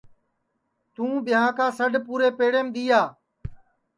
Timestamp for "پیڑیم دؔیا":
2.37-3.01